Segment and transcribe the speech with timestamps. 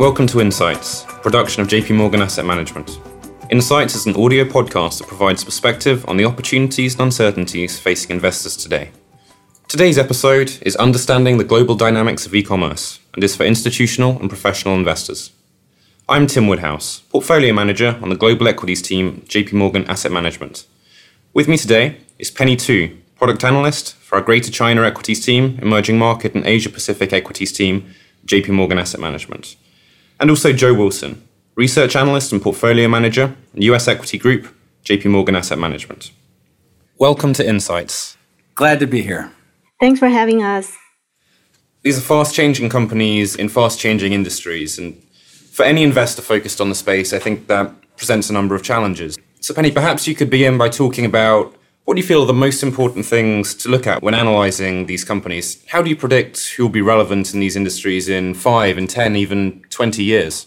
[0.00, 2.98] Welcome to Insights, production of JP Morgan Asset Management.
[3.50, 8.56] Insights is an audio podcast that provides perspective on the opportunities and uncertainties facing investors
[8.56, 8.90] today.
[9.68, 14.74] Today's episode is Understanding the Global Dynamics of E-commerce and is for institutional and professional
[14.74, 15.30] investors.
[16.08, 20.66] I'm Tim Woodhouse, Portfolio Manager on the Global Equities team JP Morgan Asset Management.
[21.32, 25.98] With me today is Penny Tu, Product Analyst for our Greater China Equities team, Emerging
[25.98, 27.94] Market and Asia Pacific Equities team,
[28.26, 29.54] JP Morgan Asset Management
[30.20, 31.22] and also Joe Wilson,
[31.54, 36.10] Research Analyst and Portfolio Manager, US Equity Group, JP Morgan Asset Management.
[36.98, 38.16] Welcome to Insights.
[38.54, 39.32] Glad to be here.
[39.80, 40.76] Thanks for having us.
[41.82, 44.94] These are fast changing companies in fast changing industries, and
[45.52, 49.18] for any investor focused on the space, I think that presents a number of challenges.
[49.40, 52.32] So, Penny, perhaps you could begin by talking about what do you feel are the
[52.32, 55.62] most important things to look at when analyzing these companies?
[55.68, 59.16] How do you predict who will be relevant in these industries in five and 10,
[59.16, 60.46] even 20 years?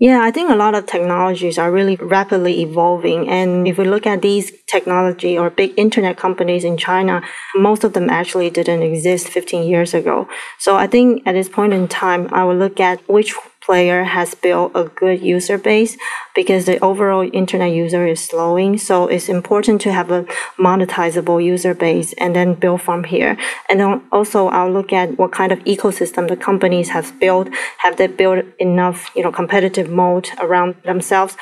[0.00, 3.28] Yeah, I think a lot of technologies are really rapidly evolving.
[3.28, 7.22] And if we look at these technology or big internet companies in China,
[7.54, 10.28] most of them actually didn't exist 15 years ago.
[10.58, 13.34] So I think at this point in time, I will look at which
[13.64, 15.96] player has built a good user base
[16.34, 18.76] because the overall internet user is slowing.
[18.78, 20.24] So it's important to have a
[20.58, 23.36] monetizable user base and then build from here.
[23.68, 27.48] And then also I'll look at what kind of ecosystem the companies have built.
[27.78, 31.36] Have they built enough, you know, competitive moat around themselves?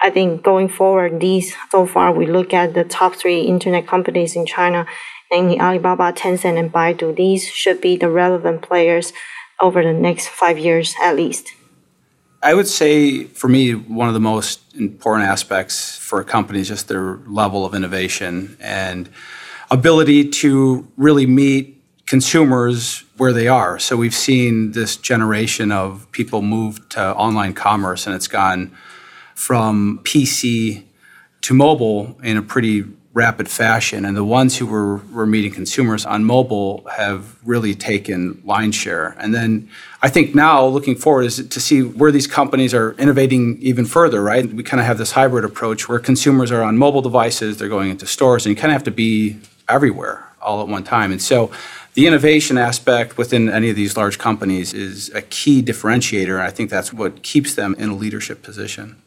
[0.00, 4.36] I think going forward, these so far we look at the top three internet companies
[4.36, 4.86] in China,
[5.30, 7.16] namely Alibaba, Tencent, and Baidu.
[7.16, 9.12] These should be the relevant players
[9.60, 11.52] over the next five years at least.
[12.42, 16.68] I would say for me, one of the most important aspects for a company is
[16.68, 19.08] just their level of innovation and
[19.70, 23.78] ability to really meet consumers where they are.
[23.78, 28.74] So we've seen this generation of people move to online commerce and it's gone
[29.34, 30.84] from PC
[31.42, 34.04] to mobile in a pretty rapid fashion.
[34.04, 39.16] And the ones who were, were meeting consumers on mobile have really taken line share.
[39.18, 39.68] And then
[40.00, 44.22] I think now looking forward is to see where these companies are innovating even further,
[44.22, 44.48] right?
[44.52, 47.90] We kind of have this hybrid approach where consumers are on mobile devices, they're going
[47.90, 49.38] into stores, and you kind of have to be
[49.68, 51.10] everywhere all at one time.
[51.10, 51.50] And so
[51.94, 56.40] the innovation aspect within any of these large companies is a key differentiator.
[56.40, 59.02] I think that's what keeps them in a leadership position.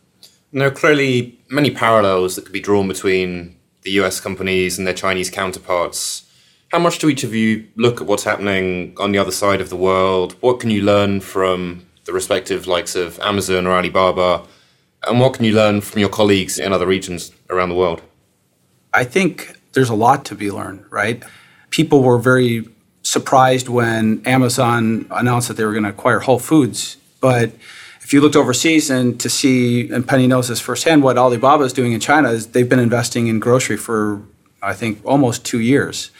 [0.51, 4.93] there are clearly many parallels that could be drawn between the US companies and their
[4.93, 6.23] Chinese counterparts.
[6.71, 9.67] How much do each of you look at what's happening on the other side of
[9.67, 10.37] the world?
[10.39, 14.47] What can you learn from the respective likes of Amazon or Alibaba?
[15.05, 18.01] And what can you learn from your colleagues in other regions around the world?
[18.93, 21.21] I think there's a lot to be learned, right?
[21.71, 22.65] People were very
[23.03, 27.51] surprised when Amazon announced that they were going to acquire Whole Foods, but
[27.99, 31.73] if you looked overseas and to see, and Penny knows this firsthand, what Alibaba is
[31.73, 34.21] doing in China is they've been investing in grocery for,
[34.63, 36.11] I think, almost two years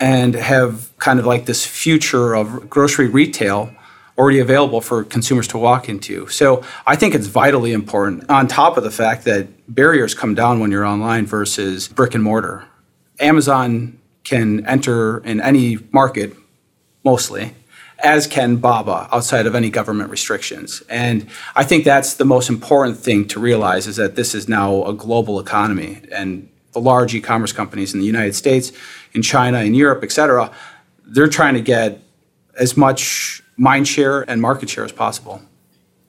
[0.00, 3.74] and have kind of like this future of grocery retail
[4.16, 6.28] already available for consumers to walk into.
[6.28, 10.60] So I think it's vitally important, on top of the fact that barriers come down
[10.60, 12.64] when you're online versus brick and mortar.
[13.18, 16.36] Amazon can enter in any market,
[17.04, 17.54] mostly,
[18.02, 20.82] as can Baba outside of any government restrictions.
[20.88, 24.84] And I think that's the most important thing to realize is that this is now
[24.84, 28.72] a global economy and the large e-commerce companies in the United States,
[29.14, 30.50] in China, in Europe, et cetera,
[31.06, 32.00] they're trying to get
[32.58, 35.40] as much mind share and market share as possible.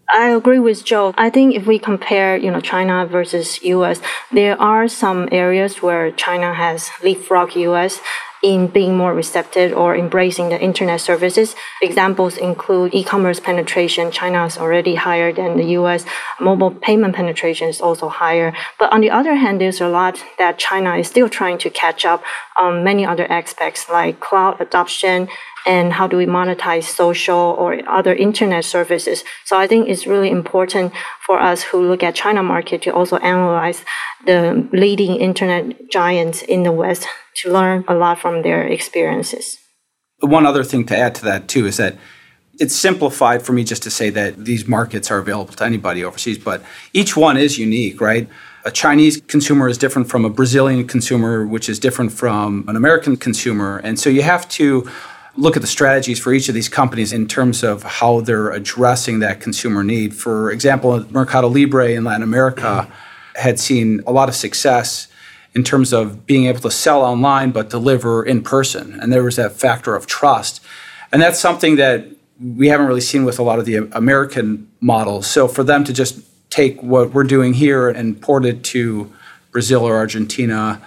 [0.10, 1.14] I agree with Joe.
[1.18, 4.00] I think if we compare, you know, China versus US,
[4.32, 8.00] there are some areas where China has leapfrogged US
[8.46, 11.56] in being more receptive or embracing the internet services.
[11.82, 14.12] Examples include e-commerce penetration.
[14.12, 16.06] China is already higher than the US.
[16.40, 18.54] Mobile payment penetration is also higher.
[18.78, 22.06] But on the other hand, there's a lot that China is still trying to catch
[22.06, 22.24] up
[22.56, 25.28] on many other aspects like cloud adoption,
[25.66, 29.24] and how do we monetize social or other internet services.
[29.46, 30.94] So I think it's really important
[31.26, 33.84] for us who look at China market to also analyze
[34.26, 37.08] the leading internet giants in the West
[37.38, 39.58] to learn a lot from their experiences.
[40.20, 41.98] One other thing to add to that too is that
[42.60, 46.38] it's simplified for me just to say that these markets are available to anybody overseas,
[46.38, 46.64] but
[46.94, 48.30] each one is unique, right?
[48.64, 53.18] A Chinese consumer is different from a Brazilian consumer, which is different from an American
[53.18, 53.80] consumer.
[53.84, 54.90] And so you have to
[55.38, 59.20] look at the strategies for each of these companies in terms of how they're addressing
[59.20, 60.16] that consumer need.
[60.16, 62.92] For example, Mercado Libre in Latin America
[63.36, 65.08] had seen a lot of success
[65.54, 69.00] in terms of being able to sell online but deliver in person.
[69.00, 70.64] And there was that factor of trust.
[71.12, 72.06] And that's something that
[72.40, 75.28] we haven't really seen with a lot of the American models.
[75.28, 79.12] So for them to just take what we're doing here and port it to
[79.52, 80.82] Brazil or Argentina,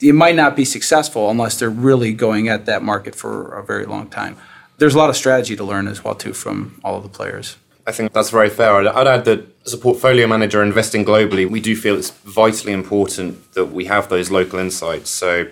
[0.00, 3.84] it might not be successful unless they're really going at that market for a very
[3.84, 4.36] long time.
[4.78, 7.56] There's a lot of strategy to learn as well too from all of the players.
[7.86, 8.76] I think that's very fair.
[8.76, 13.54] I'd, add that as a portfolio manager investing globally, we do feel it's vitally important
[13.54, 15.08] that we have those local insights.
[15.08, 15.46] So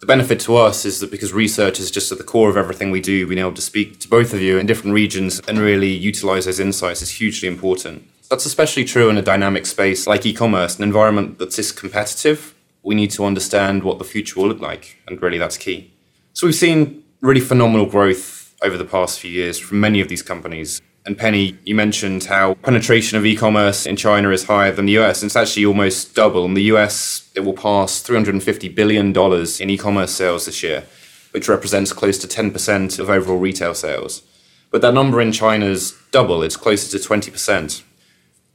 [0.00, 2.90] the benefit to us is that because research is just at the core of everything
[2.90, 5.90] we do, being able to speak to both of you in different regions and really
[5.90, 8.08] utilize those insights is hugely important.
[8.30, 12.53] That's especially true in a dynamic space like e commerce, an environment that's this competitive.
[12.84, 15.90] We need to understand what the future will look like, and really that's key.
[16.34, 20.22] So we've seen really phenomenal growth over the past few years from many of these
[20.22, 20.80] companies.
[21.06, 25.22] And Penny, you mentioned how penetration of e-commerce in China is higher than the US.
[25.22, 26.44] It's actually almost double.
[26.44, 30.84] In the US, it will pass $350 billion in e-commerce sales this year,
[31.32, 34.22] which represents close to 10% of overall retail sales.
[34.70, 36.42] But that number in China is double.
[36.42, 37.82] It's closer to 20%.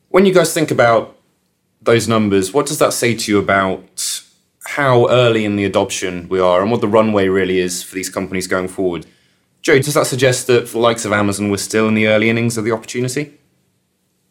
[0.10, 1.19] When you guys think about
[1.82, 4.24] those numbers, what does that say to you about
[4.66, 8.10] how early in the adoption we are and what the runway really is for these
[8.10, 9.06] companies going forward?
[9.62, 12.30] Joe, does that suggest that for the likes of Amazon, we're still in the early
[12.30, 13.38] innings of the opportunity?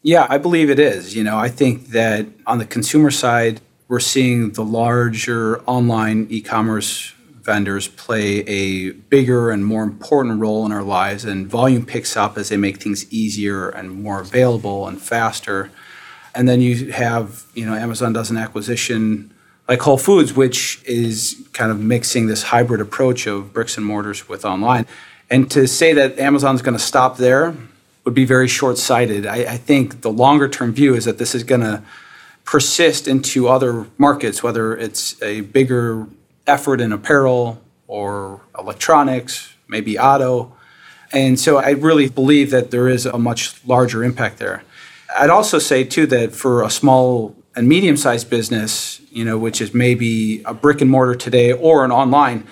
[0.01, 1.15] Yeah, I believe it is.
[1.15, 7.13] You know, I think that on the consumer side, we're seeing the larger online e-commerce
[7.41, 12.37] vendors play a bigger and more important role in our lives and volume picks up
[12.37, 15.71] as they make things easier and more available and faster.
[16.35, 19.33] And then you have, you know, Amazon does an acquisition
[19.67, 24.27] like Whole Foods, which is kind of mixing this hybrid approach of bricks and mortars
[24.27, 24.85] with online.
[25.29, 27.55] And to say that Amazon's going to stop there
[28.03, 29.27] would be very short sighted.
[29.27, 31.83] I, I, think the longer term view is that this is going to
[32.45, 36.07] persist into other markets, whether it's a bigger
[36.47, 40.51] effort in apparel or electronics, maybe auto.
[41.11, 44.63] And so I really believe that there is a much larger impact there.
[45.17, 49.61] I'd also say, too, that for a small and medium sized business, you know, which
[49.61, 52.47] is maybe a brick and mortar today or an online,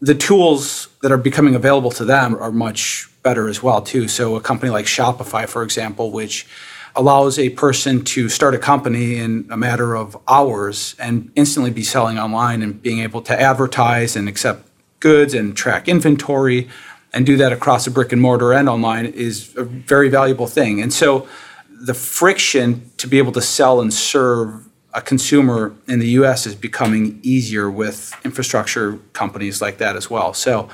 [0.00, 4.08] the tools that are becoming available to them are much better as well too.
[4.08, 6.46] So a company like Shopify, for example, which
[6.96, 11.82] allows a person to start a company in a matter of hours and instantly be
[11.82, 14.66] selling online and being able to advertise and accept
[14.98, 16.68] goods and track inventory
[17.12, 20.80] and do that across a brick and mortar and online is a very valuable thing.
[20.80, 21.28] And so
[21.80, 26.54] the friction to be able to sell and serve a consumer in the US is
[26.54, 30.34] becoming easier with infrastructure companies like that as well.
[30.34, 30.68] So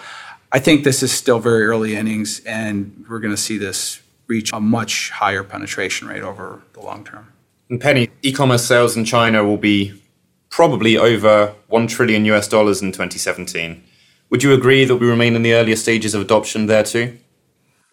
[0.53, 4.53] I think this is still very early innings, and we're going to see this reach
[4.53, 7.33] a much higher penetration rate over the long term.
[7.69, 10.03] And Penny, e commerce sales in China will be
[10.49, 13.83] probably over 1 trillion US dollars in 2017.
[14.31, 17.19] Would you agree that we remain in the earlier stages of adoption there too?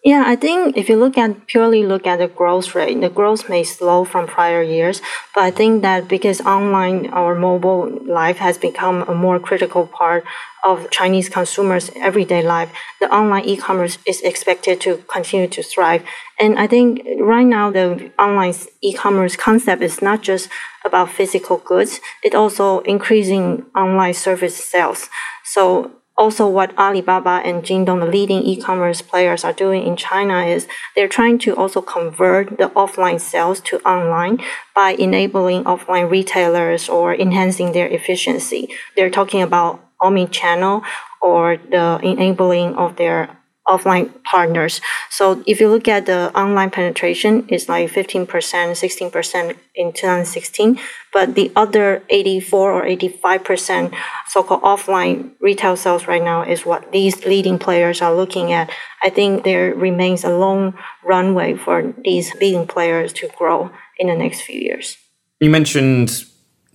[0.04, 3.48] Yeah, I think if you look at purely look at the growth rate, the growth
[3.48, 5.00] may slow from prior years,
[5.34, 10.24] but I think that because online or mobile life has become a more critical part
[10.62, 12.70] of Chinese consumers' everyday life,
[13.00, 16.02] the online e-commerce is expected to continue to thrive.
[16.38, 20.50] And I think right now the online e-commerce concept is not just
[20.84, 25.08] about physical goods; it also increasing online service sales.
[25.44, 30.68] So also what Alibaba and Jingdong, the leading e-commerce players, are doing in China is
[30.94, 34.38] they're trying to also convert the offline sales to online
[34.74, 38.68] by enabling offline retailers or enhancing their efficiency.
[38.96, 40.82] They're talking about omni-channel
[41.20, 44.80] or the enabling of their offline partners.
[45.10, 50.78] So if you look at the online penetration, it's like 15%, 16% in 2016,
[51.12, 53.94] but the other 84 or 85%
[54.28, 58.70] so-called offline retail sales right now is what these leading players are looking at.
[59.02, 64.16] I think there remains a long runway for these leading players to grow in the
[64.16, 64.98] next few years.
[65.40, 66.24] You mentioned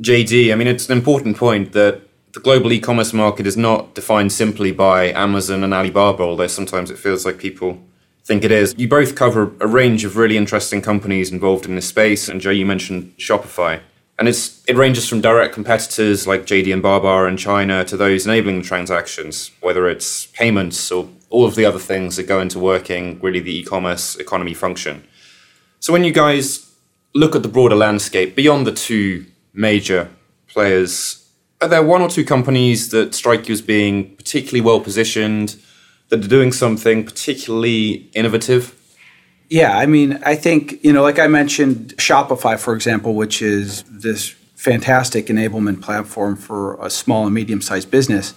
[0.01, 0.51] JD.
[0.51, 4.71] I mean, it's an important point that the global e-commerce market is not defined simply
[4.71, 7.79] by Amazon and Alibaba, although sometimes it feels like people
[8.23, 8.75] think it is.
[8.77, 12.51] You both cover a range of really interesting companies involved in this space, and Joe,
[12.51, 13.81] you mentioned Shopify.
[14.19, 18.27] And it's it ranges from direct competitors like JD and Baba in China to those
[18.27, 22.59] enabling the transactions, whether it's payments or all of the other things that go into
[22.59, 25.07] working really the e-commerce economy function.
[25.79, 26.69] So when you guys
[27.15, 30.09] look at the broader landscape beyond the two major
[30.47, 31.18] players
[31.61, 35.55] are there one or two companies that strike you as being particularly well positioned,
[36.09, 38.75] that are doing something particularly innovative?
[39.49, 43.83] Yeah, I mean, I think, you know, like I mentioned, Shopify, for example, which is
[43.83, 48.33] this fantastic enablement platform for a small and medium sized business.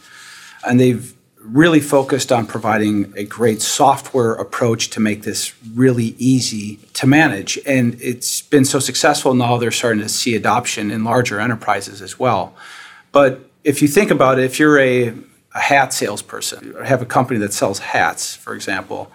[0.67, 1.13] And they've
[1.45, 7.59] really focused on providing a great software approach to make this really easy to manage.
[7.67, 12.19] And it's been so successful now, they're starting to see adoption in larger enterprises as
[12.19, 12.55] well.
[13.13, 15.15] But if you think about it, if you're a,
[15.55, 19.13] a hat salesperson, or have a company that sells hats, for example,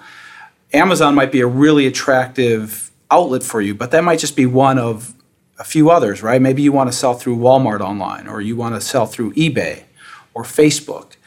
[0.74, 4.78] Amazon might be a really attractive outlet for you, but that might just be one
[4.78, 5.14] of
[5.60, 6.42] a few others, right?
[6.42, 9.84] Maybe you want to sell through Walmart online, or you want to sell through eBay
[10.34, 11.18] or Facebook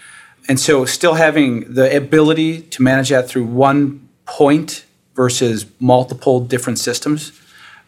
[0.50, 4.84] and so, still having the ability to manage that through one point
[5.14, 7.30] versus multiple different systems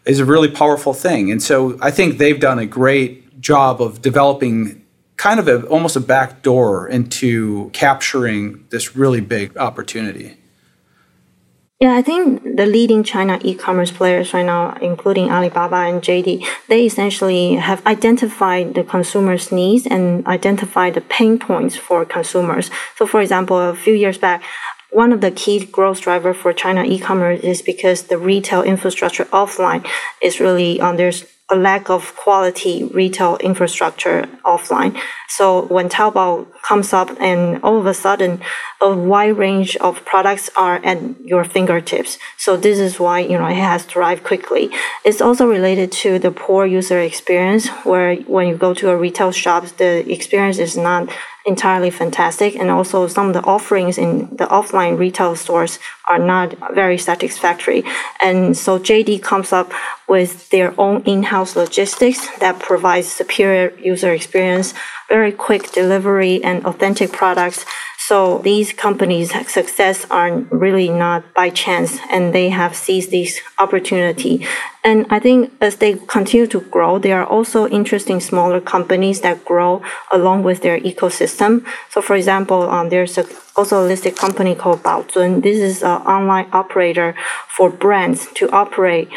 [0.05, 1.29] is a really powerful thing.
[1.29, 4.83] And so, I think they've done a great job of developing
[5.17, 10.37] kind of a, almost a back door into capturing this really big opportunity.
[11.79, 16.85] Yeah, I think the leading China e-commerce players right now, including Alibaba and JD, they
[16.85, 22.71] essentially have identified the consumer's needs and identified the pain points for consumers.
[22.95, 24.43] So, for example, a few years back,
[24.91, 29.85] one of the key growth driver for China e-commerce is because the retail infrastructure offline
[30.21, 34.99] is really on there's a lack of quality retail infrastructure offline.
[35.27, 38.41] So when Taobao comes up and all of a sudden
[38.79, 42.17] a wide range of products are at your fingertips.
[42.37, 44.69] So this is why, you know, it has thrived quickly.
[45.03, 49.31] It's also related to the poor user experience where when you go to a retail
[49.31, 51.09] shop, the experience is not
[51.45, 52.55] entirely fantastic.
[52.55, 57.83] And also some of the offerings in the offline retail stores are not very satisfactory.
[58.19, 59.71] And so JD comes up
[60.07, 64.73] with their own in-house logistics that provides superior user experience,
[65.15, 67.65] very quick delivery and authentic products
[68.07, 74.45] so these companies' success are really not by chance, and they have seized this opportunity.
[74.83, 79.45] And I think as they continue to grow, there are also interesting smaller companies that
[79.45, 81.65] grow along with their ecosystem.
[81.91, 85.41] So, for example, um, there's a, also a listed company called Baozun.
[85.41, 87.15] This is an online operator
[87.47, 89.07] for brands to operate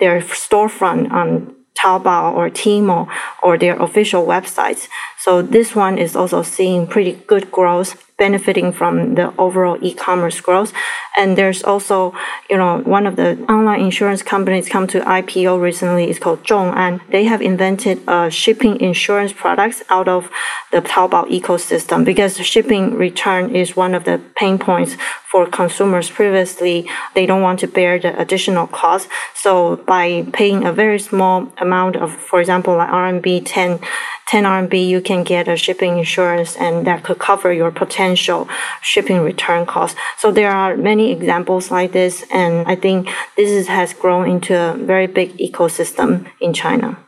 [0.00, 3.08] their storefront on Taobao or Tmall
[3.42, 4.88] or their official websites.
[5.24, 10.72] So this one is also seeing pretty good growth benefiting from the overall e-commerce growth.
[11.16, 12.14] And there's also,
[12.48, 17.00] you know, one of the online insurance companies come to IPO recently is called ZhongAn.
[17.10, 20.30] They have invented a shipping insurance products out of
[20.70, 24.96] the Taobao ecosystem because shipping return is one of the pain points
[25.30, 26.88] for consumers previously.
[27.14, 29.08] They don't want to bear the additional cost.
[29.34, 33.80] So by paying a very small amount of, for example, like RMB 10,
[34.28, 38.48] 10 RMB, you can get a shipping insurance and that could cover your potential
[38.80, 39.98] shipping return costs.
[40.18, 42.24] So there are many examples like this.
[42.32, 46.98] And I think this is, has grown into a very big ecosystem in China.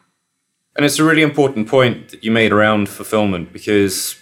[0.77, 4.17] And it's a really important point that you made around fulfillment because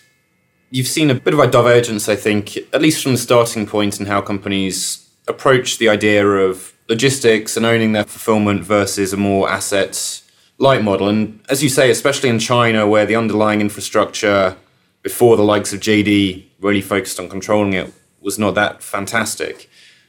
[0.70, 3.98] you've seen a bit of a divergence, I think, at least from the starting point
[3.98, 9.50] in how companies approach the idea of logistics and owning their fulfillment versus a more
[9.50, 10.22] asset
[10.64, 11.09] light model.
[11.09, 14.56] And as you say, especially in China, where the underlying infrastructure
[15.02, 19.68] before the likes of JD really focused on controlling it was not that fantastic.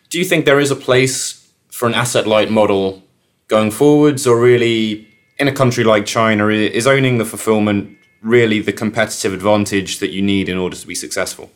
[0.09, 3.03] Do you think there is a place for an asset light model
[3.47, 5.07] going forwards, or really
[5.37, 10.21] in a country like China, is owning the fulfillment really the competitive advantage that you
[10.21, 11.51] need in order to be successful?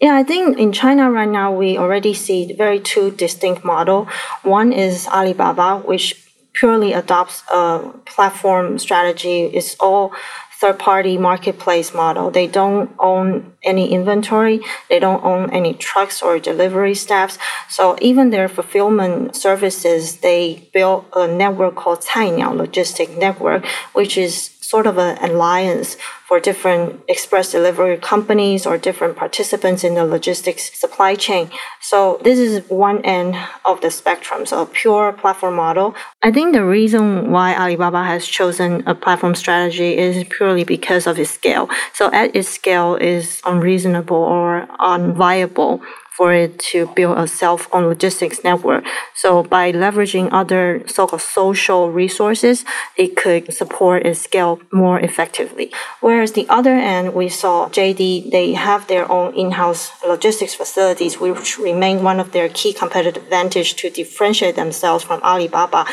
[0.00, 4.08] Yeah, I think in China right now we already see very two distinct model.
[4.42, 9.44] One is Alibaba, which purely adopts a platform strategy.
[9.44, 10.12] It's all
[10.60, 12.30] third party marketplace model.
[12.30, 14.60] They don't own any inventory.
[14.90, 17.38] They don't own any trucks or delivery staffs.
[17.68, 23.64] So even their fulfillment services, they built a network called Cainiao Logistic Network,
[23.94, 25.96] which is sort of an alliance
[26.28, 31.50] for different express delivery companies or different participants in the logistics supply chain.
[31.80, 33.34] So this is one end
[33.64, 35.96] of the spectrum, so a pure platform model.
[36.22, 41.18] I think the reason why Alibaba has chosen a platform strategy is purely because of
[41.18, 41.68] its scale.
[41.92, 45.82] So at its scale is unreasonable or unviable
[46.20, 48.84] for it to build a self-owned logistics network.
[49.14, 52.62] So by leveraging other so-called social resources,
[52.94, 55.72] it could support and scale more effectively.
[56.02, 61.56] Whereas the other end, we saw JD, they have their own in-house logistics facilities, which
[61.56, 65.86] remain one of their key competitive advantage to differentiate themselves from Alibaba,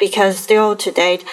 [0.00, 1.26] because still to date,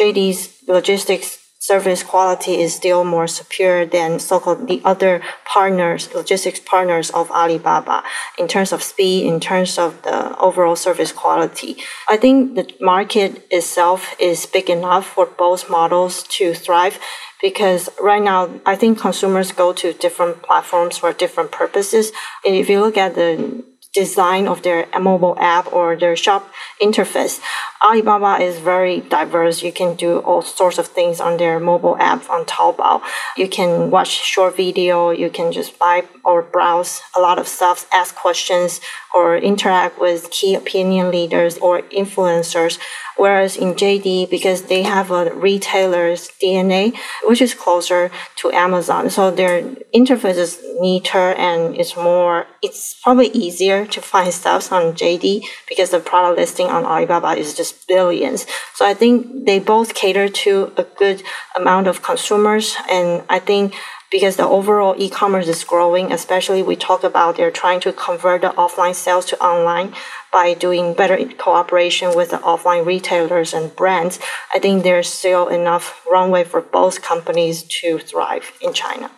[0.00, 1.37] JD's logistics
[1.68, 8.02] service quality is still more superior than so-called the other partners, logistics partners of Alibaba
[8.38, 11.76] in terms of speed, in terms of the overall service quality.
[12.08, 16.98] I think the market itself is big enough for both models to thrive
[17.46, 22.12] because right now I think consumers go to different platforms for different purposes.
[22.44, 23.62] If you look at the
[23.94, 26.42] design of their mobile app or their shop
[26.80, 27.40] interface.
[27.82, 29.62] Alibaba is very diverse.
[29.62, 33.02] You can do all sorts of things on their mobile app on Taobao.
[33.36, 35.10] You can watch short video.
[35.10, 38.80] You can just buy or browse a lot of stuff, ask questions,
[39.14, 42.78] or interact with key opinion leaders or influencers.
[43.16, 49.32] Whereas in JD, because they have a retailer's DNA, which is closer to Amazon, so
[49.32, 55.42] their interface is neater and it's more, it's probably easier to find stuff on JD
[55.68, 58.46] because the product listing on Alibaba is just billions.
[58.74, 61.22] So I think they both cater to a good
[61.56, 62.76] amount of consumers.
[62.90, 63.74] And I think
[64.10, 68.48] because the overall e-commerce is growing, especially we talk about they're trying to convert the
[68.50, 69.94] offline sales to online
[70.32, 74.18] by doing better cooperation with the offline retailers and brands.
[74.54, 79.10] I think there's still enough runway for both companies to thrive in China.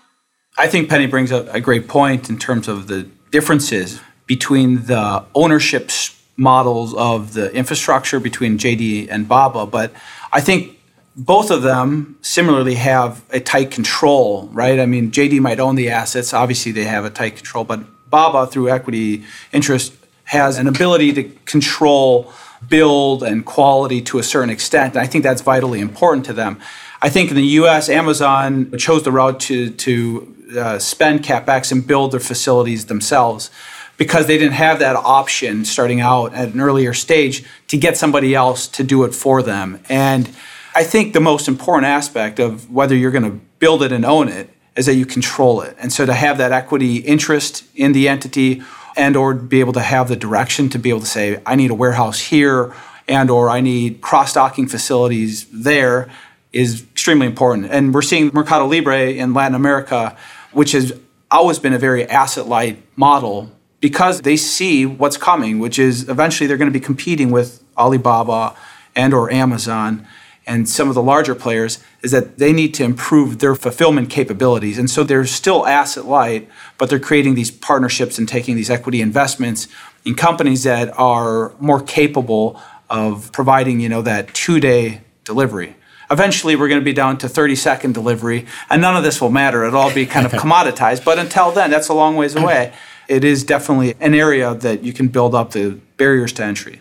[0.59, 5.25] I think Penny brings up a great point in terms of the differences between the
[5.35, 5.91] ownership
[6.37, 9.93] models of the infrastructure between JD and Baba, but
[10.33, 10.79] I think
[11.17, 14.79] both of them similarly have a tight control, right?
[14.79, 16.33] I mean, JD might own the assets.
[16.33, 19.95] Obviously, they have a tight control, but Baba, through equity interest,
[20.25, 22.33] has an ability to control
[22.69, 24.95] build and quality to a certain extent.
[24.95, 26.61] And I think that's vitally important to them.
[27.03, 31.87] I think in the US, Amazon chose the route to, to uh, spend capex and
[31.87, 33.51] build their facilities themselves
[34.01, 38.35] because they didn't have that option starting out at an earlier stage to get somebody
[38.35, 39.79] else to do it for them.
[39.91, 40.27] And
[40.75, 44.31] I think the most important aspect of whether you're going to build it and own
[44.31, 45.77] it is that you control it.
[45.79, 48.63] And so to have that equity interest in the entity
[48.97, 51.71] and or be able to have the direction to be able to say I need
[51.71, 52.75] a warehouse here
[53.07, 56.11] and or I need cross-docking facilities there
[56.55, 57.67] is extremely important.
[57.71, 60.17] And we're seeing Mercado Libre in Latin America,
[60.53, 60.99] which has
[61.31, 63.51] always been a very asset-light model
[63.81, 68.57] because they see what's coming, which is eventually they're going to be competing with Alibaba
[68.95, 70.07] and or Amazon
[70.51, 74.79] and some of the larger players is that they need to improve their fulfillment capabilities.
[74.79, 79.01] And so they're still asset light, but they're creating these partnerships and taking these equity
[79.01, 79.69] investments
[80.05, 85.77] in companies that are more capable of providing, you know, that two-day delivery.
[86.11, 89.31] Eventually, we're going to be down to 30 second delivery, and none of this will
[89.31, 89.63] matter.
[89.65, 91.05] It'll all be kind of commoditized.
[91.05, 92.73] But until then, that's a long ways away.
[93.11, 96.81] It is definitely an area that you can build up the barriers to entry.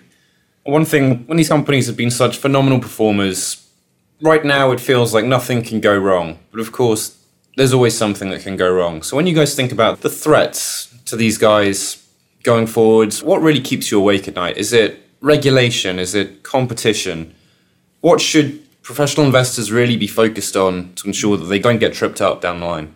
[0.64, 3.68] One thing, when these companies have been such phenomenal performers,
[4.22, 6.38] right now it feels like nothing can go wrong.
[6.52, 7.18] But of course,
[7.58, 9.02] there's always something that can go wrong.
[9.02, 12.08] So when you guys think about the threats to these guys
[12.44, 14.56] going forwards, what really keeps you awake at night?
[14.56, 15.98] Is it regulation?
[15.98, 17.34] Is it competition?
[18.02, 22.22] What should professional investors really be focused on to ensure that they don't get tripped
[22.22, 22.94] up down the line?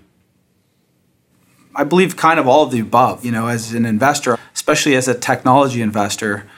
[1.75, 3.25] I believe kind of all of the above.
[3.25, 6.49] You know, as an investor, especially as a technology investor,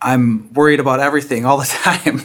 [0.00, 2.22] I'm worried about everything all the time.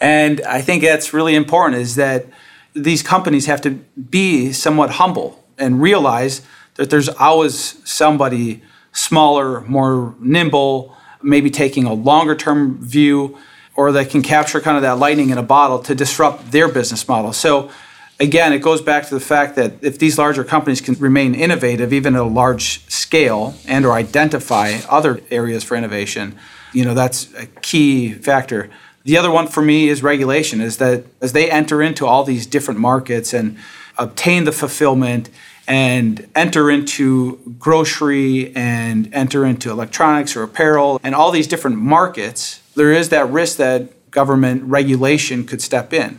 [0.00, 2.26] and I think that's really important is that
[2.74, 6.42] these companies have to be somewhat humble and realize
[6.74, 13.38] that there's always somebody smaller, more nimble, maybe taking a longer term view,
[13.76, 17.06] or that can capture kind of that lightning in a bottle to disrupt their business
[17.08, 17.32] model.
[17.32, 17.70] So
[18.20, 21.92] again, it goes back to the fact that if these larger companies can remain innovative,
[21.92, 26.36] even at a large scale, and or identify other areas for innovation,
[26.72, 28.70] you know, that's a key factor.
[29.04, 32.46] The other one for me is regulation, is that as they enter into all these
[32.46, 33.58] different markets and
[33.98, 35.30] obtain the fulfillment
[35.66, 42.60] and enter into grocery and enter into electronics or apparel and all these different markets,
[42.74, 46.18] there is that risk that government regulation could step in.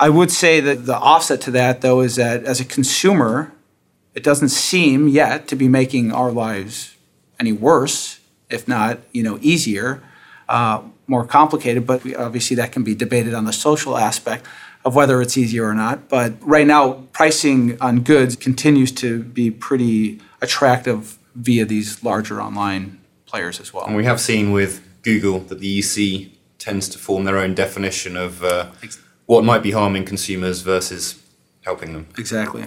[0.00, 3.52] I would say that the offset to that, though, is that as a consumer,
[4.14, 6.96] it doesn't seem yet to be making our lives
[7.40, 8.18] any worse
[8.50, 10.02] if not, you know, easier,
[10.48, 11.86] uh, more complicated.
[11.86, 14.46] But obviously, that can be debated on the social aspect
[14.84, 16.08] of whether it's easier or not.
[16.08, 22.98] But right now, pricing on goods continues to be pretty attractive via these larger online
[23.26, 23.84] players as well.
[23.84, 28.16] And we have seen with Google that the EC tends to form their own definition
[28.16, 28.70] of uh,
[29.28, 31.22] what might be harming consumers versus
[31.60, 32.06] helping them.
[32.16, 32.64] Exactly.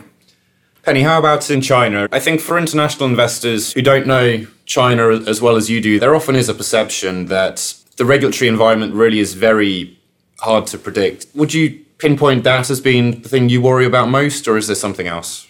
[0.84, 2.08] Penny, how about in China?
[2.12, 6.16] I think for international investors who don't know China as well as you do, there
[6.16, 9.98] often is a perception that the regulatory environment really is very
[10.40, 11.26] hard to predict.
[11.34, 14.76] Would you pinpoint that as being the thing you worry about most, or is there
[14.76, 15.48] something else?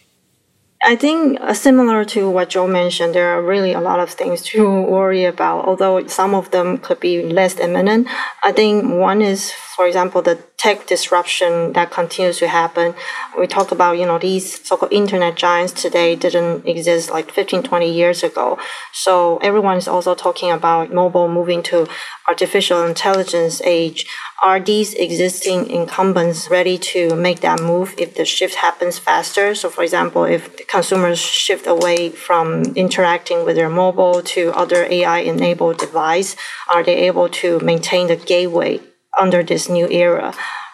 [0.84, 4.42] I think uh, similar to what Joe mentioned, there are really a lot of things
[4.46, 8.08] to worry about, although some of them could be less imminent.
[8.44, 12.96] I think one is, for example, the tech disruption that continues to happen.
[13.38, 17.92] We talk about, you know, these so-called internet giants today didn't exist like 15, 20
[17.92, 18.58] years ago.
[18.92, 21.88] So everyone is also talking about mobile moving to
[22.32, 24.00] artificial intelligence age.
[24.42, 29.54] Are these existing incumbents ready to make that move if the shift happens faster?
[29.62, 30.42] So for example, if
[30.76, 32.46] consumers shift away from
[32.86, 36.32] interacting with their mobile to other AI enabled device,
[36.74, 38.80] are they able to maintain the gateway
[39.24, 40.34] under this new era.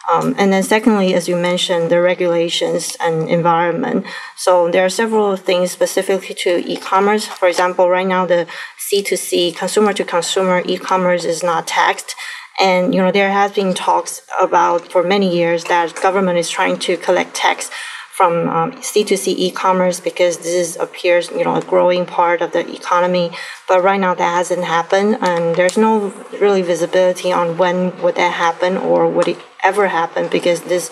[0.10, 4.06] Um, and then secondly, as you mentioned, the regulations and environment.
[4.38, 7.26] So there are several things specifically to e-commerce.
[7.26, 8.48] For example, right now the
[8.90, 12.16] C2C, consumer to consumer e-commerce is not taxed.
[12.60, 16.80] And you know there has been talks about for many years that government is trying
[16.80, 17.70] to collect tax
[18.18, 23.30] from um, C2C e-commerce because this appears, you know, a growing part of the economy.
[23.68, 28.34] But right now that hasn't happened, and there's no really visibility on when would that
[28.34, 30.92] happen or would it ever happen because this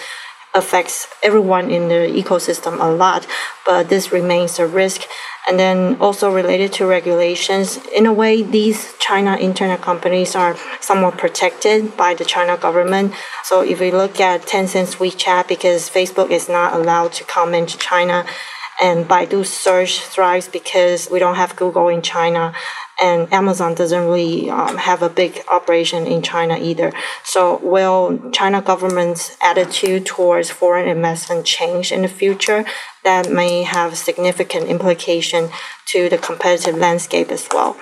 [0.54, 3.28] affects everyone in the ecosystem a lot.
[3.65, 5.01] But this remains a risk.
[5.47, 11.19] And then also related to regulations, in a way, these China internet companies are somewhat
[11.19, 13.13] protected by the China government.
[13.43, 17.78] So if we look at Tencent's WeChat, because Facebook is not allowed to come into
[17.78, 18.25] China,
[18.82, 22.54] and Baidu search thrives because we don't have Google in China
[23.01, 26.93] and Amazon doesn't really um, have a big operation in China either.
[27.23, 32.65] So will China government's attitude towards foreign investment change in the future?
[33.03, 35.49] That may have significant implication
[35.88, 37.77] to the competitive landscape as well.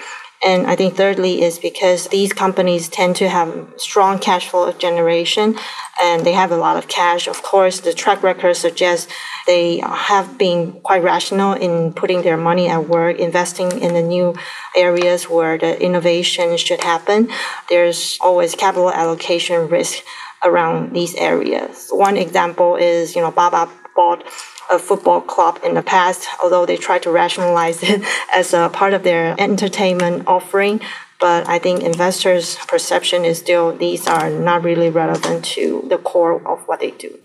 [0.45, 5.55] And I think thirdly is because these companies tend to have strong cash flow generation
[6.01, 7.27] and they have a lot of cash.
[7.27, 9.11] Of course, the track record suggests
[9.45, 14.01] they uh, have been quite rational in putting their money at work, investing in the
[14.01, 14.35] new
[14.75, 17.29] areas where the innovation should happen.
[17.69, 20.03] There's always capital allocation risk
[20.43, 21.89] around these areas.
[21.89, 24.23] One example is, you know, Baba bought
[24.71, 28.03] a football club in the past, although they try to rationalize it
[28.33, 30.81] as a part of their entertainment offering.
[31.19, 36.45] But I think investors' perception is still these are not really relevant to the core
[36.45, 37.17] of what they do.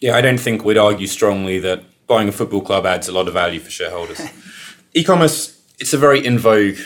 [0.00, 3.28] Yeah, I don't think we'd argue strongly that buying a football club adds a lot
[3.28, 4.20] of value for shareholders.
[4.94, 6.78] e commerce, it's a very in vogue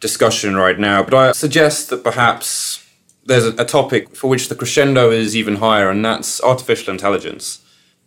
[0.00, 2.84] discussion right now, but I suggest that perhaps
[3.24, 7.60] there's a, a topic for which the crescendo is even higher, and that's artificial intelligence.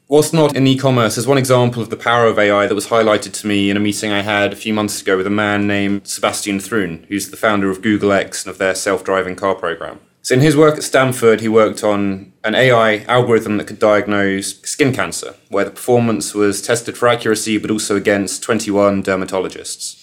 [0.08, 3.32] Whilst not in e-commerce, is one example of the power of AI that was highlighted
[3.32, 6.06] to me in a meeting I had a few months ago with a man named
[6.06, 10.02] Sebastian Thrun, who's the founder of Google X and of their self-driving car program.
[10.24, 14.60] So in his work at Stanford, he worked on an AI algorithm that could diagnose
[14.62, 19.98] skin cancer, where the performance was tested for accuracy, but also against 21 dermatologists.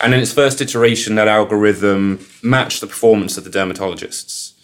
[0.00, 4.54] And in its first iteration, that algorithm matched the performance of the dermatologists.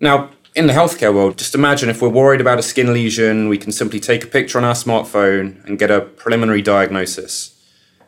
[0.00, 3.56] Now, in the healthcare world, just imagine if we're worried about a skin lesion, we
[3.56, 7.53] can simply take a picture on our smartphone and get a preliminary diagnosis.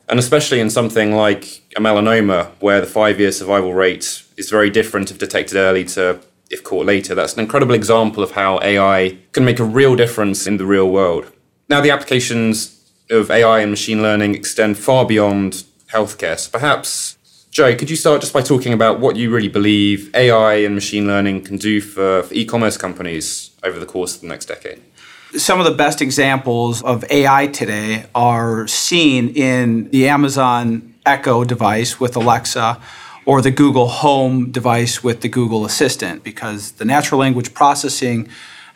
[0.08, 4.70] And especially in something like a melanoma, where the five year survival rate is very
[4.70, 7.14] different if detected early to if caught later.
[7.14, 10.88] That's an incredible example of how AI can make a real difference in the real
[10.88, 11.32] world.
[11.68, 12.72] Now, the applications
[13.10, 16.38] of AI and machine learning extend far beyond healthcare.
[16.38, 17.16] So perhaps
[17.56, 21.06] Joe, could you start just by talking about what you really believe AI and machine
[21.06, 24.82] learning can do for, for e commerce companies over the course of the next decade?
[25.36, 32.00] Some of the best examples of AI today are seen in the Amazon Echo device
[32.00, 32.80] with Alexa
[33.26, 38.28] or the Google Home device with the Google Assistant because the natural language processing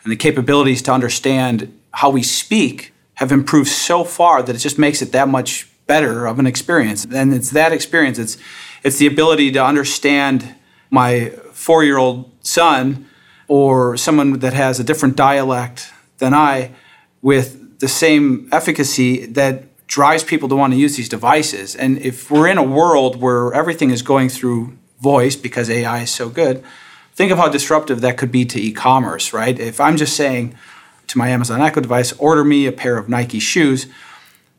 [0.03, 4.77] and the capabilities to understand how we speak have improved so far that it just
[4.77, 7.05] makes it that much better of an experience.
[7.05, 8.19] And it's that experience.
[8.19, 8.37] It's
[8.83, 10.55] it's the ability to understand
[10.91, 13.07] my four year old son
[13.47, 16.71] or someone that has a different dialect than I
[17.21, 21.75] with the same efficacy that drives people to want to use these devices.
[21.75, 26.11] And if we're in a world where everything is going through voice because AI is
[26.11, 26.63] so good,
[27.13, 29.59] think of how disruptive that could be to e commerce, right?
[29.59, 30.55] If I'm just saying
[31.07, 33.87] to my Amazon Echo device, order me a pair of Nike shoes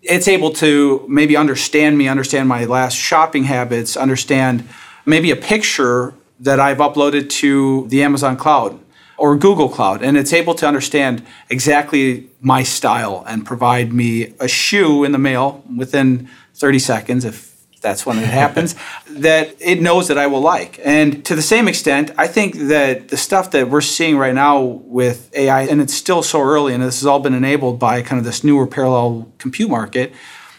[0.02, 4.68] it's able to maybe understand me, understand my last shopping habits, understand
[5.06, 8.78] maybe a picture that I've uploaded to the Amazon cloud
[9.16, 10.02] or Google Cloud.
[10.02, 15.18] And it's able to understand exactly my style and provide me a shoe in the
[15.18, 18.74] mail within 30 seconds if that's when it happens,
[19.08, 20.80] that it knows that I will like.
[20.84, 24.60] And to the same extent, I think that the stuff that we're seeing right now
[24.60, 28.18] with AI, and it's still so early, and this has all been enabled by kind
[28.18, 30.12] of this newer parallel compute market,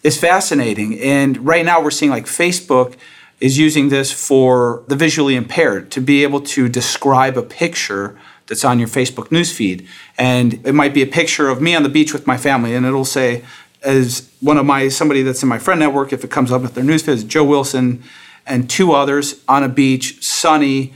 [0.04, 1.00] is fascinating.
[1.00, 2.96] And right now we're seeing like Facebook
[3.40, 8.66] is using this for the visually impaired to be able to describe a picture that's
[8.66, 9.88] on your Facebook newsfeed.
[10.18, 12.86] And it might be a picture of me on the beach with my family, and
[12.86, 13.44] it'll say,
[13.84, 16.74] as one of my somebody that's in my friend network, if it comes up with
[16.74, 18.04] their newsfeed, Joe Wilson
[18.46, 20.94] and two others on a beach, sunny,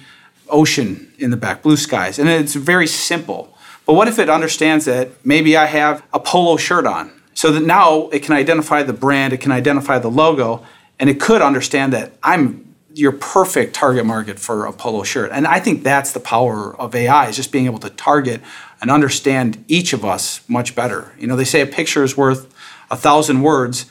[0.49, 2.19] ocean in the back, blue skies.
[2.19, 3.53] And it's very simple.
[3.85, 7.11] But what if it understands that maybe I have a polo shirt on?
[7.33, 10.65] So that now it can identify the brand, it can identify the logo,
[10.99, 12.66] and it could understand that I'm
[12.97, 15.31] your perfect target market for a polo shirt.
[15.31, 18.41] And I think that's the power of AI is just being able to target
[18.81, 21.13] and understand each of us much better.
[21.19, 22.53] You know, they say a picture is worth
[22.89, 23.85] a thousand words.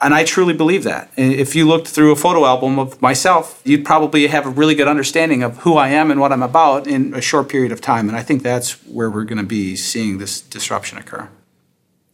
[0.00, 1.10] And I truly believe that.
[1.16, 4.86] If you looked through a photo album of myself, you'd probably have a really good
[4.86, 8.08] understanding of who I am and what I'm about in a short period of time.
[8.08, 11.28] And I think that's where we're going to be seeing this disruption occur.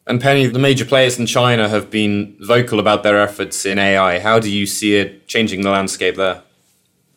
[0.07, 4.19] And Penny, the major players in China have been vocal about their efforts in AI.
[4.19, 6.43] How do you see it changing the landscape there?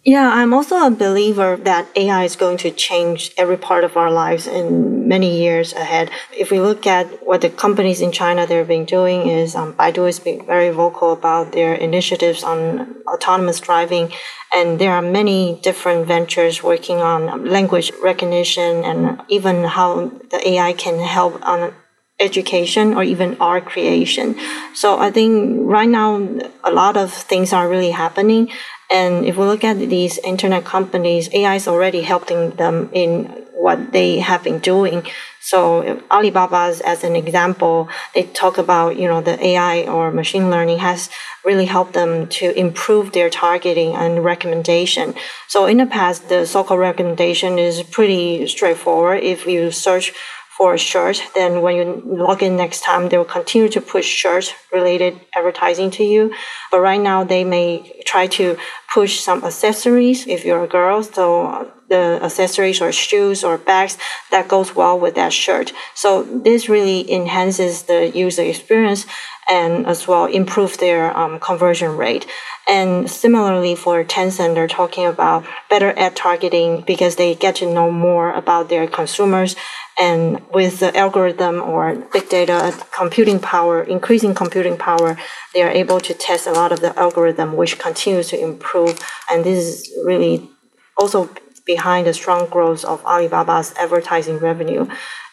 [0.06, 4.10] Yeah, I'm also a believer that AI is going to change every part of our
[4.10, 6.10] lives in many years ahead.
[6.32, 10.06] If we look at what the companies in China they've been doing is um, Baidu
[10.06, 14.14] has been very vocal about their initiatives on autonomous driving,
[14.56, 20.72] and there are many different ventures working on language recognition and even how the AI
[20.72, 21.74] can help on
[22.20, 24.36] education or even art creation.
[24.74, 26.28] So I think right now
[26.64, 28.50] a lot of things are really happening
[28.90, 33.92] and if we look at these internet companies, AI is already helping them in what
[33.92, 35.06] they have been doing.
[35.42, 40.80] So Alibaba's as an example, they talk about, you know, the AI or machine learning
[40.80, 41.10] has
[41.44, 45.16] really helped them to improve their targeting and recommendation.
[45.48, 49.24] So in the past, the so-called recommendation is pretty straightforward.
[49.24, 50.14] If you search
[50.58, 54.06] for a shirt, then when you log in next time, they will continue to push
[54.06, 56.34] shirt related advertising to you.
[56.72, 58.58] But right now, they may try to
[58.92, 61.04] push some accessories if you're a girl.
[61.04, 63.98] So the accessories or shoes or bags
[64.32, 65.74] that goes well with that shirt.
[65.94, 69.06] So this really enhances the user experience
[69.50, 72.26] and as well improve their um, conversion rate.
[72.68, 77.90] And similarly for Tencent, they're talking about better ad targeting because they get to know
[77.92, 79.56] more about their consumers.
[80.00, 85.18] And with the algorithm or big data computing power, increasing computing power,
[85.54, 89.00] they are able to test a lot of the algorithm, which continues to improve.
[89.30, 90.50] And this is really
[90.98, 91.30] also
[91.66, 94.88] behind the strong growth of Alibaba's advertising revenue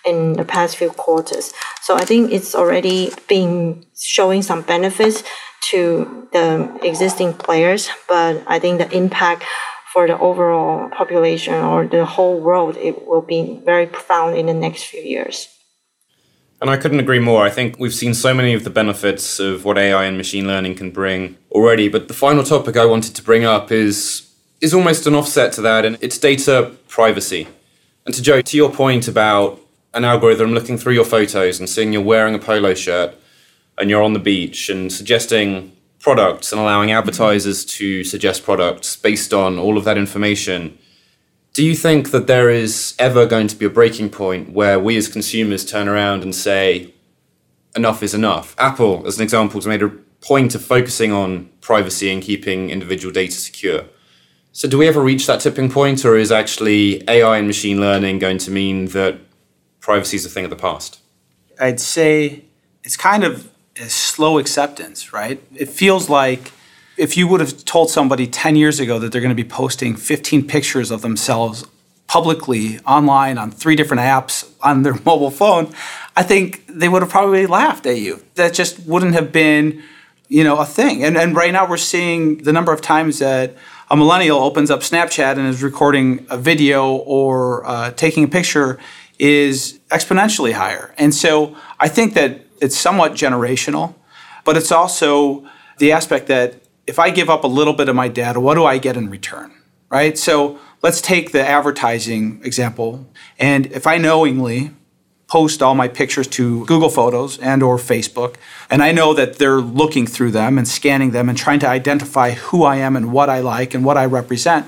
[0.04, 1.52] in the past few quarters.
[1.82, 5.22] So I think it's already been showing some benefits
[5.70, 9.44] to the existing players, but I think the impact
[9.94, 14.52] for the overall population or the whole world, it will be very profound in the
[14.52, 15.48] next few years.
[16.60, 17.44] And I couldn't agree more.
[17.46, 20.74] I think we've seen so many of the benefits of what AI and machine learning
[20.74, 21.88] can bring already.
[21.88, 24.28] But the final topic I wanted to bring up is
[24.60, 27.46] is almost an offset to that, and it's data privacy.
[28.04, 29.60] And to Joe, to your point about
[29.92, 33.14] an algorithm looking through your photos and seeing you're wearing a polo shirt
[33.78, 35.70] and you're on the beach and suggesting
[36.04, 40.78] products and allowing advertisers to suggest products based on all of that information.
[41.54, 44.98] Do you think that there is ever going to be a breaking point where we
[44.98, 46.92] as consumers turn around and say,
[47.74, 48.54] enough is enough?
[48.58, 49.88] Apple, as an example, has made a
[50.20, 53.84] point of focusing on privacy and keeping individual data secure.
[54.52, 58.18] So, do we ever reach that tipping point, or is actually AI and machine learning
[58.18, 59.20] going to mean that
[59.80, 61.00] privacy is a thing of the past?
[61.58, 62.44] I'd say
[62.82, 65.42] it's kind of a slow acceptance, right?
[65.54, 66.52] It feels like
[66.96, 69.96] if you would have told somebody 10 years ago that they're going to be posting
[69.96, 71.66] 15 pictures of themselves
[72.06, 75.72] publicly online on three different apps on their mobile phone,
[76.16, 78.22] I think they would have probably laughed at you.
[78.36, 79.82] That just wouldn't have been,
[80.28, 81.02] you know, a thing.
[81.02, 83.56] And, and right now we're seeing the number of times that
[83.90, 88.78] a millennial opens up Snapchat and is recording a video or uh, taking a picture
[89.18, 90.94] is exponentially higher.
[90.98, 93.94] And so I think that it's somewhat generational,
[94.44, 95.46] but it's also
[95.78, 96.54] the aspect that
[96.86, 99.10] if I give up a little bit of my data, what do I get in
[99.10, 99.52] return?
[99.90, 100.16] Right?
[100.18, 103.06] So let's take the advertising example.
[103.38, 104.70] And if I knowingly
[105.26, 108.36] post all my pictures to Google Photos and or Facebook,
[108.70, 112.32] and I know that they're looking through them and scanning them and trying to identify
[112.32, 114.66] who I am and what I like and what I represent,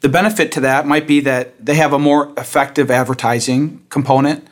[0.00, 4.46] the benefit to that might be that they have a more effective advertising component.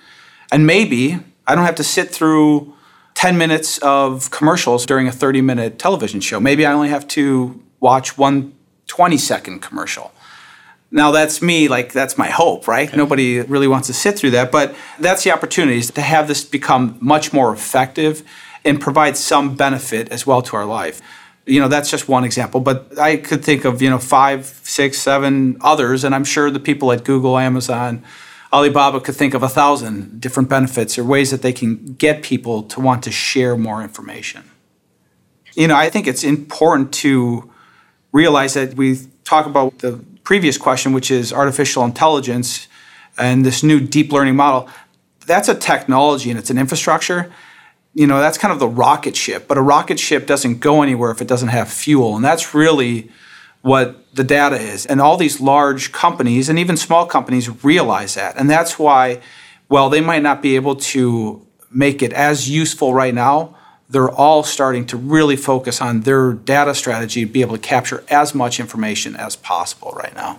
[0.52, 2.74] And maybe I don't have to sit through
[3.14, 6.38] 10 minutes of commercials during a 30 minute television show.
[6.38, 8.52] Maybe I only have to watch one
[8.86, 10.12] 20 second commercial.
[10.90, 12.88] Now that's me, like that's my hope, right?
[12.88, 12.96] Okay.
[12.96, 16.98] Nobody really wants to sit through that, but that's the opportunity to have this become
[17.00, 18.22] much more effective
[18.64, 21.00] and provide some benefit as well to our life.
[21.46, 24.98] You know, that's just one example, but I could think of, you know, five, six,
[24.98, 28.04] seven others, and I'm sure the people at Google, Amazon,
[28.52, 32.62] Alibaba could think of a thousand different benefits or ways that they can get people
[32.62, 34.50] to want to share more information.
[35.54, 37.50] You know, I think it's important to
[38.12, 42.68] realize that we talk about the previous question, which is artificial intelligence
[43.18, 44.68] and this new deep learning model.
[45.26, 47.30] That's a technology and it's an infrastructure.
[47.94, 51.10] You know, that's kind of the rocket ship, but a rocket ship doesn't go anywhere
[51.10, 52.16] if it doesn't have fuel.
[52.16, 53.10] And that's really
[53.62, 54.86] what the data is.
[54.86, 58.36] And all these large companies and even small companies realize that.
[58.36, 59.20] And that's why,
[59.68, 63.56] while they might not be able to make it as useful right now,
[63.90, 68.04] they're all starting to really focus on their data strategy to be able to capture
[68.08, 70.38] as much information as possible right now.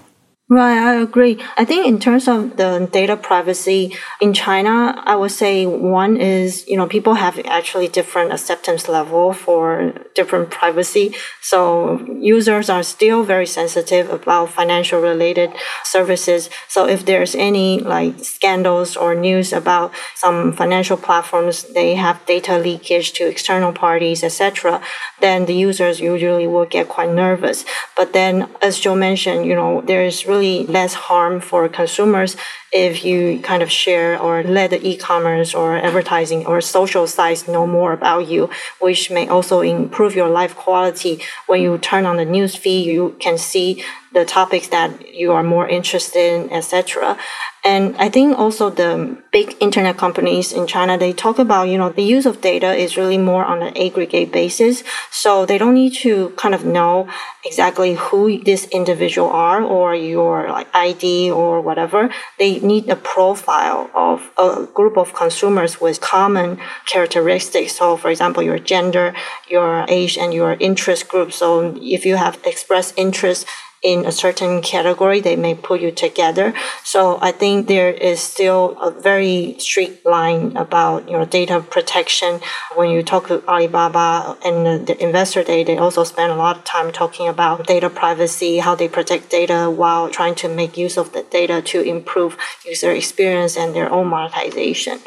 [0.52, 1.38] Right, I agree.
[1.58, 6.68] I think in terms of the data privacy in China, I would say one is,
[6.68, 11.14] you know, people have actually different acceptance level for different privacy.
[11.40, 15.52] So users are still very sensitive about financial related
[15.84, 16.50] services.
[16.68, 22.58] So if there's any like scandals or news about some financial platforms, they have data
[22.58, 24.82] leakage to external parties, etc.,
[25.22, 27.66] then the users usually will get quite nervous.
[27.96, 32.36] But then, as Joe mentioned, you know, there's really less harm for consumers
[32.72, 37.66] if you kind of share or let the e-commerce or advertising or social sites know
[37.66, 41.22] more about you, which may also improve your life quality.
[41.48, 45.44] When you turn on the news feed, you can see the topics that you are
[45.44, 47.18] more interested in, etc.
[47.64, 51.90] And I think also the big internet companies in China, they talk about, you know,
[51.90, 54.84] the use of data is really more on an aggregate basis.
[55.12, 57.10] So they don't need to kind of know
[57.46, 62.10] exactly who this individual are or your like ID or whatever.
[62.40, 67.74] They need a profile of a group of consumers with common characteristics.
[67.74, 69.14] So, for example, your gender,
[69.48, 71.32] your age, and your interest group.
[71.32, 73.46] So, if you have expressed interest
[73.82, 76.54] in a certain category, they may put you together.
[76.84, 82.42] So I think there is still a very strict line about you know data protection.
[82.76, 86.64] When you talk to Alibaba and the investor day, they also spend a lot of
[86.66, 91.14] time talking about data privacy, how they protect data while trying to make use of
[91.14, 95.00] the data to improve user experience and their own monetization.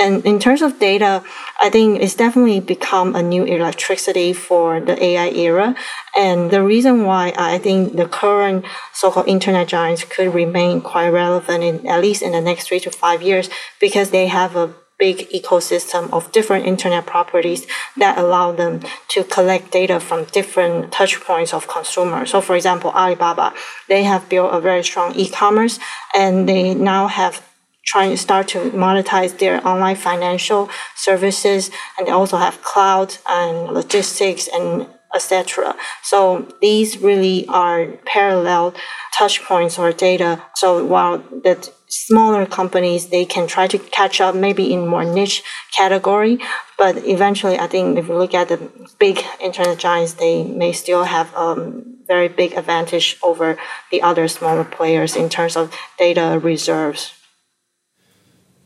[0.00, 1.22] And in terms of data,
[1.60, 5.76] I think it's definitely become a new electricity for the AI era.
[6.16, 11.62] And the reason why I think the current so-called internet giants could remain quite relevant
[11.62, 15.28] in at least in the next three to five years because they have a big
[15.30, 21.52] ecosystem of different internet properties that allow them to collect data from different touch points
[21.52, 22.30] of consumers.
[22.30, 23.52] So for example, Alibaba,
[23.88, 25.78] they have built a very strong e-commerce
[26.14, 27.49] and they now have
[27.90, 33.74] trying to start to monetize their online financial services and they also have cloud and
[33.74, 35.74] logistics and etc.
[36.04, 38.74] So these really are parallel
[39.12, 40.40] touch points or data.
[40.54, 45.42] So while the smaller companies they can try to catch up maybe in more niche
[45.76, 46.38] category,
[46.78, 51.02] but eventually I think if you look at the big internet giants, they may still
[51.02, 53.58] have a um, very big advantage over
[53.90, 57.19] the other smaller players in terms of data reserves.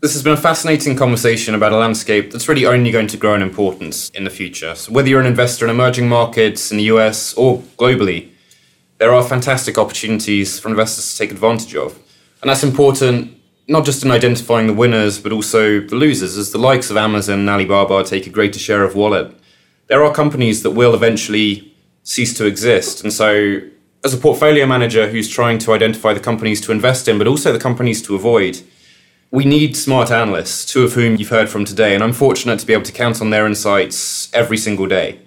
[0.05, 3.35] This has been a fascinating conversation about a landscape that's really only going to grow
[3.35, 4.75] in importance in the future.
[4.75, 8.29] So, whether you're an investor in emerging markets in the US or globally,
[8.99, 11.99] there are fantastic opportunities for investors to take advantage of.
[12.43, 13.35] And that's important
[13.67, 17.39] not just in identifying the winners, but also the losers, as the likes of Amazon
[17.39, 19.35] and Alibaba take a greater share of wallet.
[19.87, 23.03] There are companies that will eventually cease to exist.
[23.03, 23.59] And so,
[24.05, 27.55] as a portfolio manager who's trying to identify the companies to invest in, but also
[27.55, 28.61] the companies to avoid,
[29.35, 32.67] we need smart analysts, two of whom you've heard from today, and I'm fortunate to
[32.67, 35.19] be able to count on their insights every single day.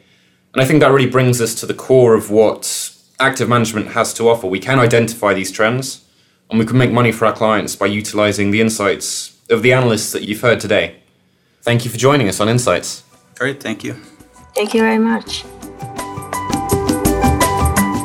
[0.53, 4.13] And I think that really brings us to the core of what active management has
[4.13, 4.47] to offer.
[4.47, 6.05] We can identify these trends,
[6.49, 10.13] and we can make money for our clients by utilizing the insights of the analysts
[10.13, 10.95] that you've heard today.
[11.63, 13.03] Thank you for joining us on Insights.
[13.35, 13.95] Great, thank you.
[14.55, 15.43] Thank you very much.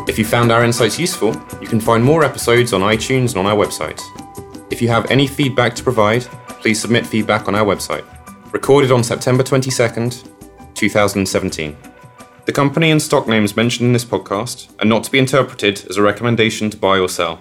[0.09, 3.47] If you found our insights useful, you can find more episodes on iTunes and on
[3.47, 4.01] our website.
[4.73, 6.23] If you have any feedback to provide,
[6.63, 8.07] please submit feedback on our website.
[8.55, 10.27] Recorded on September 22nd,
[10.73, 11.77] 2017.
[12.47, 15.99] The company and stock names mentioned in this podcast are not to be interpreted as
[15.99, 17.39] a recommendation to buy or sell.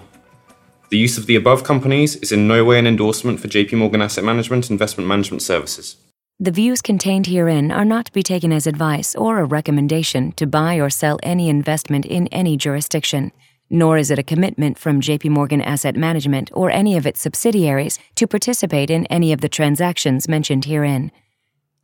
[0.89, 4.01] The use of the above companies is in no way an endorsement for JP Morgan
[4.01, 5.95] Asset Management investment management services.
[6.37, 10.45] The views contained herein are not to be taken as advice or a recommendation to
[10.45, 13.31] buy or sell any investment in any jurisdiction,
[13.71, 17.97] nor is it a commitment from JP Morgan Asset Management or any of its subsidiaries
[18.15, 21.09] to participate in any of the transactions mentioned herein.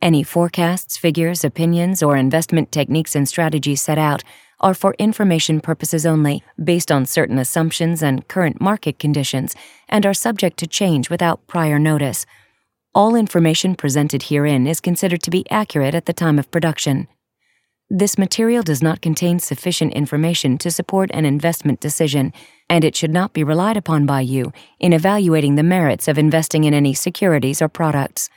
[0.00, 4.22] Any forecasts, figures, opinions, or investment techniques and strategies set out
[4.60, 9.56] are for information purposes only, based on certain assumptions and current market conditions,
[9.88, 12.26] and are subject to change without prior notice.
[12.94, 17.08] All information presented herein is considered to be accurate at the time of production.
[17.90, 22.34] This material does not contain sufficient information to support an investment decision,
[22.68, 26.64] and it should not be relied upon by you in evaluating the merits of investing
[26.64, 28.28] in any securities or products.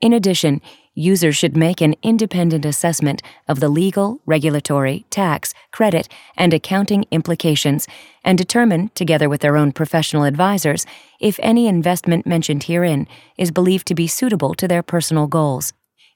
[0.00, 0.60] In addition,
[0.94, 7.88] users should make an independent assessment of the legal, regulatory, tax, credit, and accounting implications
[8.22, 10.86] and determine, together with their own professional advisors,
[11.18, 15.72] if any investment mentioned herein is believed to be suitable to their personal goals.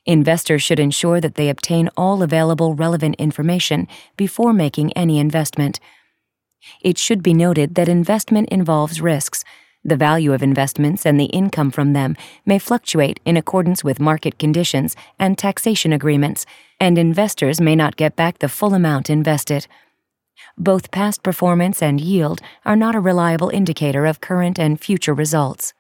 [0.07, 3.86] Investors should ensure that they obtain all available relevant information
[4.16, 5.80] before making any investment.
[6.80, 9.44] It should be noted that investment involves risks
[9.84, 14.38] the value of investments and the income from them may fluctuate in accordance with market
[14.38, 16.46] conditions and taxation agreements,
[16.80, 19.66] and investors may not get back the full amount invested.
[20.57, 25.72] Both past performance and yield are not a reliable indicator of current and future results.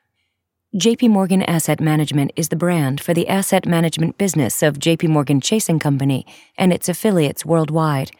[0.76, 5.40] JP Morgan Asset Management is the brand for the asset management business of JP Morgan
[5.40, 6.26] Chase & Company
[6.58, 8.10] and its affiliates worldwide.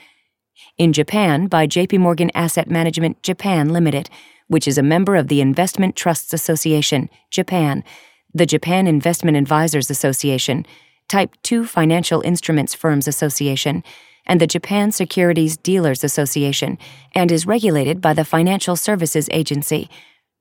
[0.78, 4.10] In Japan by JP Morgan Asset Management Japan Limited,
[4.48, 7.86] which is a member of the Investment Trusts Association, Japan,
[8.34, 10.66] the Japan Investment Advisors Association,
[11.08, 13.82] Type 2 Financial Instruments Firms Association,
[14.26, 16.78] and the Japan Securities Dealers Association,
[17.16, 19.90] and is regulated by the Financial Services Agency.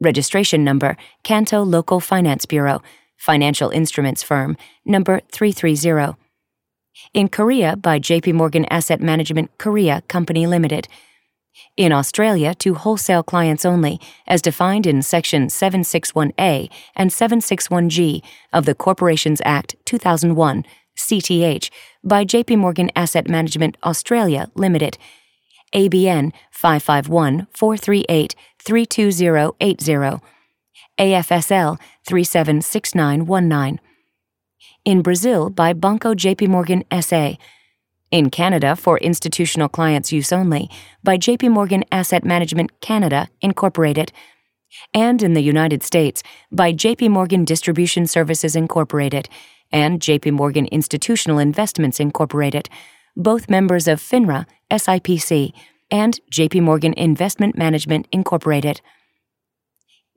[0.01, 2.83] Registration number Kanto Local Finance Bureau,
[3.19, 6.17] Financial Instruments Firm, number 330.
[7.13, 10.89] In Korea by JP Morgan Asset Management Korea Company Limited.
[11.77, 18.75] In Australia to wholesale clients only, as defined in Section 761A and 761G of the
[18.75, 20.65] Corporations Act 2001,
[20.97, 21.71] CTH,
[22.05, 24.99] by JP Morgan Asset Management Australia Limited,
[25.75, 30.21] ABN 551 438 32080,
[30.99, 33.81] AFSL 376919.
[34.85, 37.35] In Brazil by Banco JP Morgan SA,
[38.11, 40.71] in Canada for institutional clients' use only
[41.05, 44.13] by JP Morgan Asset Management Canada, Incorporated,
[44.95, 49.29] and in the United States by JP Morgan Distribution Services Incorporated
[49.71, 52.69] and JP Morgan Institutional Investments Incorporated,
[53.17, 55.53] both members of FINRA, SIPC,
[55.91, 58.81] and JP Morgan Investment Management Incorporated.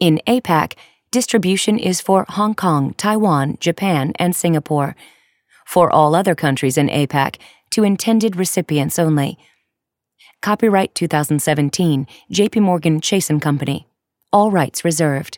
[0.02, 0.74] In APAC,
[1.12, 4.96] distribution is for Hong Kong, Taiwan, Japan, and Singapore.
[5.64, 7.36] For all other countries in APAC,
[7.70, 9.38] to intended recipients only.
[10.42, 12.60] Copyright 2017, J.P.
[12.62, 13.88] Morgan Chase & Company.
[14.34, 15.38] All rights reserved.